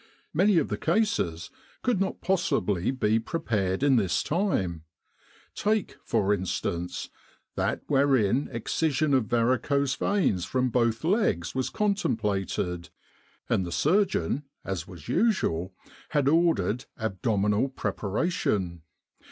[0.33, 1.51] Many of the cases
[1.83, 4.83] could not possibly be prepared in this time.
[5.53, 7.11] Take, for instance,
[7.55, 12.89] that wherein excision of varicose veins from both legs was contemplated,
[13.47, 15.71] and the surgeon, as was usual,
[16.09, 18.81] had ordered * abdominal preparation.'